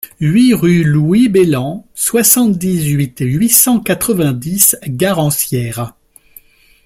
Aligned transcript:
huit 0.19 0.55
rue 0.55 0.83
Louis 0.83 1.29
Bellan, 1.29 1.85
soixante-dix-huit, 1.93 3.19
huit 3.19 3.49
cent 3.49 3.79
quatre-vingt-dix, 3.79 4.75
Garancières 4.87 5.93